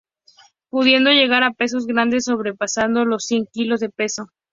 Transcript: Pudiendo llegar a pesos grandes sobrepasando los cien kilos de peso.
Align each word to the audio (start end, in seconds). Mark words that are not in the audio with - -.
Pudiendo 0.71 1.11
llegar 1.11 1.43
a 1.43 1.51
pesos 1.53 1.85
grandes 1.85 2.25
sobrepasando 2.25 3.05
los 3.05 3.23
cien 3.27 3.45
kilos 3.53 3.81
de 3.81 3.89
peso. 3.91 4.31